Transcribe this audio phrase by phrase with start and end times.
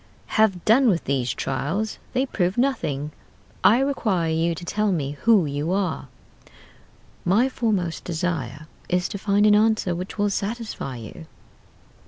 [0.25, 3.11] "'Have done with these trials: they prove nothing.
[3.63, 6.07] I require you to tell me who you are.'
[7.23, 11.27] "'My foremost desire is to find an answer which will satisfy you.